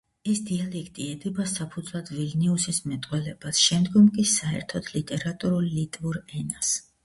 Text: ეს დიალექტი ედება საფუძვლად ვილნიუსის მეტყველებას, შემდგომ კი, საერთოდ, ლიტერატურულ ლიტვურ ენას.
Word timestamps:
ეს 0.31 0.39
დიალექტი 0.45 1.03
ედება 1.15 1.45
საფუძვლად 1.51 2.09
ვილნიუსის 2.15 2.81
მეტყველებას, 2.93 3.61
შემდგომ 3.69 4.11
კი, 4.19 4.27
საერთოდ, 4.33 4.93
ლიტერატურულ 4.99 5.73
ლიტვურ 5.79 6.23
ენას. 6.43 6.77